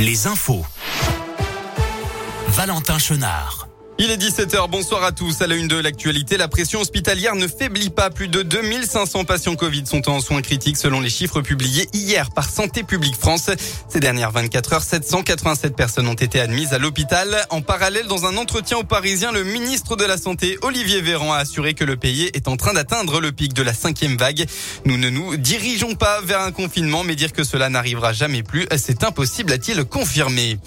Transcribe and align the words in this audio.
les 0.00 0.26
infos. 0.26 0.64
Valentin 2.48 2.98
Chenard. 2.98 3.69
Il 4.02 4.10
est 4.10 4.16
17h, 4.16 4.70
bonsoir 4.70 5.04
à 5.04 5.12
tous. 5.12 5.42
À 5.42 5.46
la 5.46 5.56
une 5.56 5.68
de 5.68 5.76
l'actualité, 5.76 6.38
la 6.38 6.48
pression 6.48 6.80
hospitalière 6.80 7.34
ne 7.34 7.46
faiblit 7.46 7.90
pas. 7.90 8.08
Plus 8.08 8.28
de 8.28 8.40
2500 8.40 9.26
patients 9.26 9.56
Covid 9.56 9.84
sont 9.84 10.08
en 10.08 10.20
soins 10.20 10.40
critiques 10.40 10.78
selon 10.78 11.02
les 11.02 11.10
chiffres 11.10 11.42
publiés 11.42 11.86
hier 11.92 12.30
par 12.30 12.48
Santé 12.48 12.82
publique 12.82 13.16
France. 13.16 13.50
Ces 13.90 14.00
dernières 14.00 14.30
24 14.30 14.72
heures, 14.72 14.82
787 14.82 15.76
personnes 15.76 16.08
ont 16.08 16.14
été 16.14 16.40
admises 16.40 16.72
à 16.72 16.78
l'hôpital. 16.78 17.44
En 17.50 17.60
parallèle, 17.60 18.06
dans 18.06 18.24
un 18.24 18.38
entretien 18.38 18.78
aux 18.78 18.84
Parisiens, 18.84 19.32
le 19.32 19.44
ministre 19.44 19.96
de 19.96 20.06
la 20.06 20.16
Santé, 20.16 20.56
Olivier 20.62 21.02
Véran, 21.02 21.34
a 21.34 21.36
assuré 21.36 21.74
que 21.74 21.84
le 21.84 21.98
pays 21.98 22.30
est 22.32 22.48
en 22.48 22.56
train 22.56 22.72
d'atteindre 22.72 23.20
le 23.20 23.32
pic 23.32 23.52
de 23.52 23.62
la 23.62 23.74
cinquième 23.74 24.16
vague. 24.16 24.46
Nous 24.86 24.96
ne 24.96 25.10
nous 25.10 25.36
dirigeons 25.36 25.94
pas 25.94 26.22
vers 26.22 26.40
un 26.40 26.52
confinement, 26.52 27.04
mais 27.04 27.16
dire 27.16 27.34
que 27.34 27.44
cela 27.44 27.68
n'arrivera 27.68 28.14
jamais 28.14 28.42
plus, 28.42 28.66
c'est 28.78 29.04
impossible, 29.04 29.52
a-t-il 29.52 29.84
confirmé. 29.84 30.58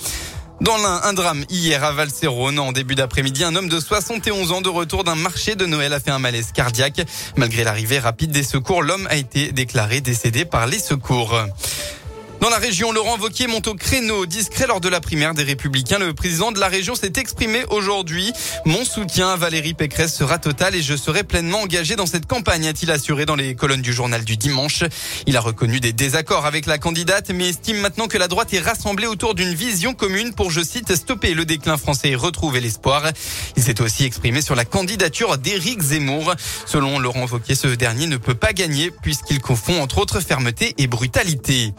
Dans 0.62 0.78
l'un, 0.78 1.02
un 1.04 1.14
drame 1.14 1.44
hier 1.50 1.84
à 1.84 1.92
Valserone. 1.92 2.60
En 2.60 2.72
début 2.72 2.96
d'après-midi, 2.96 3.44
un 3.44 3.56
homme 3.56 3.70
de 3.70 3.80
71 3.80 4.52
ans 4.52 4.62
de 4.62 4.70
retour 4.70 5.04
d'un 5.04 5.16
marché 5.16 5.56
de 5.56 5.66
Noël 5.66 5.92
a 5.94 6.00
fait 6.00 6.12
un 6.12 6.20
malaise 6.20 6.52
cardiaque. 6.54 7.02
Malgré 7.36 7.64
l'arrivée 7.64 8.00
rapide 8.00 8.32
des 8.32 8.44
secours, 8.44 8.82
l'homme 8.82 9.08
a 9.10 9.16
été 9.16 9.52
déclaré 9.52 10.00
décédé 10.00 10.46
par 10.46 10.68
les 10.68 10.80
secours. 10.80 11.38
Dans 12.44 12.50
la 12.50 12.58
région, 12.58 12.92
Laurent 12.92 13.16
Vauquier 13.16 13.48
monte 13.48 13.68
au 13.68 13.74
créneau. 13.74 14.26
Discret 14.26 14.68
lors 14.68 14.82
de 14.82 14.90
la 14.90 15.00
primaire 15.00 15.34
des 15.34 15.44
Républicains, 15.44 15.98
le 15.98 16.14
président 16.14 16.52
de 16.52 16.60
la 16.60 16.68
région 16.68 16.94
s'est 16.94 17.14
exprimé 17.16 17.64
aujourd'hui. 17.70 18.34
Mon 18.66 18.84
soutien 18.84 19.30
à 19.30 19.38
Valérie 19.38 19.74
Pécresse 19.74 20.14
sera 20.14 20.40
total 20.40 20.76
et 20.76 20.82
je 20.82 20.98
serai 20.98 21.24
pleinement 21.24 21.62
engagé 21.62 21.96
dans 21.96 22.06
cette 22.06 22.26
campagne, 22.26 22.68
a-t-il 22.68 22.92
assuré 22.92 23.26
dans 23.26 23.38
les 23.38 23.56
colonnes 23.56 23.82
du 23.82 23.94
journal 23.94 24.26
du 24.26 24.36
dimanche. 24.36 24.84
Il 25.26 25.38
a 25.38 25.40
reconnu 25.40 25.80
des 25.80 25.94
désaccords 25.94 26.46
avec 26.46 26.66
la 26.66 26.78
candidate, 26.78 27.30
mais 27.30 27.48
estime 27.48 27.78
maintenant 27.78 28.10
que 28.10 28.18
la 28.18 28.28
droite 28.28 28.54
est 28.54 28.60
rassemblée 28.60 29.08
autour 29.08 29.36
d'une 29.36 29.54
vision 29.54 29.94
commune 29.94 30.34
pour, 30.34 30.52
je 30.52 30.62
cite, 30.62 30.94
stopper 30.98 31.36
le 31.36 31.46
déclin 31.46 31.78
français 31.78 32.10
et 32.10 32.16
retrouver 32.18 32.60
l'espoir. 32.60 33.10
Il 33.56 33.64
s'est 33.64 33.80
aussi 33.80 34.04
exprimé 34.04 34.42
sur 34.42 34.56
la 34.56 34.66
candidature 34.66 35.38
d'Éric 35.38 35.80
Zemmour. 35.80 36.36
Selon 36.66 37.00
Laurent 37.00 37.24
Vauquier, 37.24 37.56
ce 37.56 37.68
dernier 37.68 38.08
ne 38.08 38.18
peut 38.18 38.36
pas 38.36 38.52
gagner 38.52 38.92
puisqu'il 38.92 39.40
confond 39.40 39.82
entre 39.82 40.00
autres 40.00 40.20
fermeté 40.20 40.76
et 40.78 40.88
brutalité. 40.88 41.74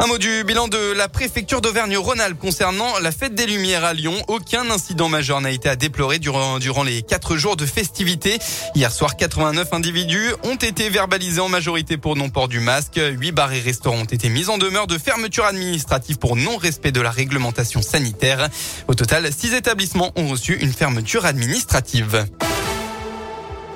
Un 0.00 0.06
mot 0.06 0.18
du 0.18 0.44
bilan 0.44 0.68
de 0.68 0.92
la 0.92 1.08
préfecture 1.08 1.60
d'Auvergne-Rhône-Alpes 1.60 2.38
concernant 2.38 3.00
la 3.00 3.10
fête 3.10 3.34
des 3.34 3.46
Lumières 3.46 3.84
à 3.84 3.94
Lyon. 3.94 4.14
Aucun 4.28 4.70
incident 4.70 5.08
majeur 5.08 5.40
n'a 5.40 5.50
été 5.50 5.68
à 5.68 5.74
déplorer 5.74 6.20
durant, 6.20 6.60
durant 6.60 6.84
les 6.84 7.02
quatre 7.02 7.36
jours 7.36 7.56
de 7.56 7.66
festivités. 7.66 8.38
Hier 8.76 8.92
soir, 8.92 9.16
89 9.16 9.72
individus 9.72 10.32
ont 10.44 10.54
été 10.54 10.88
verbalisés 10.88 11.40
en 11.40 11.48
majorité 11.48 11.96
pour 11.96 12.14
non-port 12.14 12.46
du 12.46 12.60
masque. 12.60 13.00
Huit 13.18 13.32
bars 13.32 13.52
et 13.52 13.60
restaurants 13.60 14.02
ont 14.02 14.04
été 14.04 14.28
mis 14.28 14.48
en 14.48 14.56
demeure 14.56 14.86
de 14.86 14.98
fermeture 14.98 15.46
administrative 15.46 16.18
pour 16.18 16.36
non-respect 16.36 16.92
de 16.92 17.00
la 17.00 17.10
réglementation 17.10 17.82
sanitaire. 17.82 18.48
Au 18.86 18.94
total, 18.94 19.28
six 19.32 19.52
établissements 19.52 20.12
ont 20.14 20.28
reçu 20.28 20.56
une 20.60 20.72
fermeture 20.72 21.26
administrative. 21.26 22.24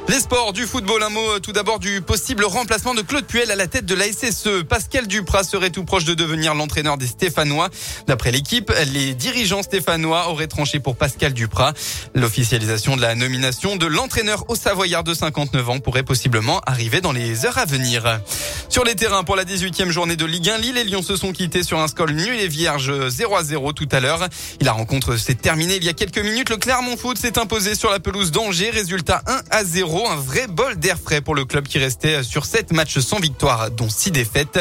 Les 0.09 0.19
sports 0.19 0.53
du 0.53 0.67
football, 0.67 1.03
un 1.05 1.11
mot 1.11 1.37
euh, 1.37 1.39
tout 1.39 1.53
d'abord 1.53 1.79
du 1.79 2.03
possible 2.03 2.45
remplacement 2.45 2.93
de 2.93 3.03
Claude 3.03 3.25
Puel 3.25 3.53
à 3.53 3.57
la 3.57 3.69
tête 3.69 3.87
de 3.87 3.95
la 3.95 4.05
SSE. 4.05 4.65
Pascal 4.69 5.07
Duprat 5.07 5.45
serait 5.45 5.71
tout 5.71 5.85
proche 5.85 6.05
de 6.05 6.13
devenir 6.13 6.55
l'entraîneur 6.55 6.99
des 6.99 7.07
Stéphanois. 7.07 7.71
D'après 8.09 8.33
l'équipe, 8.33 8.73
les 8.93 9.15
dirigeants 9.15 9.63
stéphanois 9.63 10.29
auraient 10.29 10.49
tranché 10.49 10.81
pour 10.81 10.97
Pascal 10.97 11.33
Duprat. 11.33 11.73
L'officialisation 12.15 12.97
de 12.97 13.01
la 13.01 13.15
nomination 13.15 13.77
de 13.77 13.87
l'entraîneur 13.87 14.45
au 14.51 14.57
Savoyard 14.57 15.05
de 15.05 15.15
59 15.15 15.71
ans 15.71 15.79
pourrait 15.79 16.03
possiblement 16.03 16.61
arriver 16.67 17.01
dans 17.01 17.13
les 17.13 17.47
heures 17.47 17.59
à 17.59 17.65
venir. 17.65 18.21
Sur 18.69 18.85
les 18.85 18.97
terrains 18.97 19.23
pour 19.23 19.37
la 19.37 19.45
18e 19.45 19.91
journée 19.91 20.17
de 20.17 20.25
Ligue 20.27 20.51
1, 20.51 20.59
Lille 20.59 20.79
et 20.79 20.85
Lyon 20.85 21.03
se 21.03 21.15
sont 21.15 21.33
quittés 21.33 21.63
sur 21.63 21.79
un 21.79 21.87
score 21.87 22.09
nul 22.09 22.41
et 22.41 22.49
vierge 22.49 22.93
0 23.09 23.37
à 23.37 23.45
0 23.45 23.73
tout 23.73 23.89
à 23.93 24.01
l'heure. 24.01 24.29
La 24.61 24.73
rencontre 24.73 25.17
s'est 25.17 25.37
terminée 25.37 25.77
il 25.77 25.85
y 25.85 25.89
a 25.89 25.95
quelques 25.95 26.19
minutes. 26.19 26.51
Le 26.51 26.57
Clermont 26.57 26.97
Foot 26.97 27.19
s'est 27.19 27.39
imposé 27.39 27.77
sur 27.77 27.91
la 27.91 28.01
pelouse 28.01 28.33
d'Angers. 28.33 28.71
Résultat 28.71 29.23
1 29.27 29.43
à 29.51 29.65
0 29.65 29.92
un 29.93 30.17
vrai 30.17 30.47
bol 30.47 30.77
d'air 30.77 30.99
frais 30.99 31.21
pour 31.21 31.35
le 31.35 31.45
club 31.45 31.69
qui 31.69 31.79
restait 31.79 32.23
sur 32.23 32.47
7 32.47 32.73
matchs 32.73 32.99
sans 33.01 33.19
victoire, 33.19 33.71
dont 33.71 33.89
6 33.89 34.11
défaites. 34.11 34.59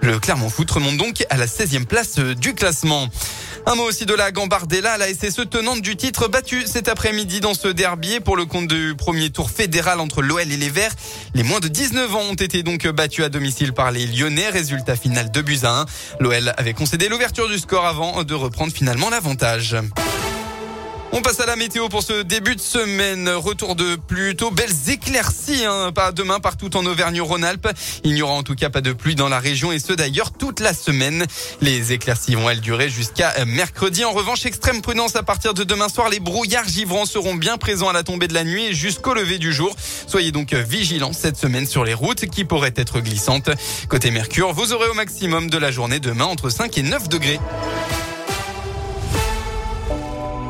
Le 0.00 0.18
Clermont 0.20 0.48
Foot 0.48 0.70
remonte 0.70 0.96
donc 0.96 1.24
à 1.28 1.36
la 1.36 1.46
16e 1.46 1.86
place 1.86 2.18
du 2.18 2.54
classement. 2.54 3.08
Un 3.66 3.74
mot 3.74 3.82
aussi 3.82 4.06
de 4.06 4.14
la 4.14 4.30
Gambardella, 4.30 4.96
la 4.96 5.08
SSE 5.12 5.48
tenante 5.50 5.82
du 5.82 5.96
titre 5.96 6.28
battue 6.28 6.66
cet 6.66 6.88
après-midi 6.88 7.40
dans 7.40 7.52
ce 7.52 7.68
derby 7.68 8.20
pour 8.20 8.36
le 8.36 8.46
compte 8.46 8.68
du 8.68 8.94
premier 8.96 9.30
tour 9.30 9.50
fédéral 9.50 10.00
entre 10.00 10.22
l'OL 10.22 10.40
et 10.50 10.56
les 10.56 10.70
Verts. 10.70 10.94
Les 11.34 11.42
moins 11.42 11.60
de 11.60 11.68
19 11.68 12.14
ans 12.14 12.22
ont 12.30 12.34
été 12.34 12.62
donc 12.62 12.86
battus 12.86 13.24
à 13.24 13.28
domicile 13.28 13.72
par 13.72 13.90
les 13.90 14.06
Lyonnais. 14.06 14.48
Résultat 14.48 14.94
final 14.96 15.30
de 15.30 15.42
buts 15.42 15.60
à 15.64 15.80
1. 15.80 15.86
L'OL 16.20 16.54
avait 16.56 16.74
concédé 16.74 17.08
l'ouverture 17.08 17.48
du 17.48 17.58
score 17.58 17.86
avant 17.86 18.22
de 18.22 18.34
reprendre 18.34 18.72
finalement 18.72 19.10
l'avantage. 19.10 19.76
On 21.12 21.22
passe 21.22 21.40
à 21.40 21.46
la 21.46 21.56
météo 21.56 21.88
pour 21.88 22.04
ce 22.04 22.22
début 22.22 22.54
de 22.54 22.60
semaine. 22.60 23.28
Retour 23.28 23.74
de 23.74 23.96
plutôt 23.96 24.52
belles 24.52 24.88
éclaircies, 24.88 25.64
hein, 25.64 25.90
pas 25.92 26.12
demain 26.12 26.38
partout 26.38 26.76
en 26.76 26.86
Auvergne-Rhône-Alpes. 26.86 27.68
Il 28.04 28.14
n'y 28.14 28.22
aura 28.22 28.34
en 28.34 28.44
tout 28.44 28.54
cas 28.54 28.70
pas 28.70 28.80
de 28.80 28.92
pluie 28.92 29.16
dans 29.16 29.28
la 29.28 29.40
région 29.40 29.72
et 29.72 29.80
ce 29.80 29.92
d'ailleurs 29.92 30.30
toute 30.32 30.60
la 30.60 30.72
semaine. 30.72 31.26
Les 31.60 31.92
éclaircies 31.92 32.36
vont 32.36 32.48
elles 32.48 32.60
durer 32.60 32.88
jusqu'à 32.88 33.44
mercredi. 33.44 34.04
En 34.04 34.12
revanche, 34.12 34.46
extrême 34.46 34.82
prudence 34.82 35.16
à 35.16 35.24
partir 35.24 35.52
de 35.52 35.64
demain 35.64 35.88
soir. 35.88 36.10
Les 36.10 36.20
brouillards 36.20 36.68
givrants 36.68 37.06
seront 37.06 37.34
bien 37.34 37.58
présents 37.58 37.88
à 37.88 37.92
la 37.92 38.04
tombée 38.04 38.28
de 38.28 38.34
la 38.34 38.44
nuit 38.44 38.66
et 38.66 38.74
jusqu'au 38.74 39.12
lever 39.12 39.38
du 39.38 39.52
jour. 39.52 39.74
Soyez 40.06 40.30
donc 40.30 40.54
vigilants 40.54 41.12
cette 41.12 41.36
semaine 41.36 41.66
sur 41.66 41.84
les 41.84 41.94
routes 41.94 42.26
qui 42.26 42.44
pourraient 42.44 42.74
être 42.76 43.00
glissantes. 43.00 43.50
Côté 43.88 44.12
Mercure, 44.12 44.52
vous 44.52 44.72
aurez 44.72 44.88
au 44.88 44.94
maximum 44.94 45.50
de 45.50 45.58
la 45.58 45.72
journée 45.72 45.98
demain 45.98 46.26
entre 46.26 46.50
5 46.50 46.78
et 46.78 46.82
9 46.82 47.08
degrés. 47.08 47.40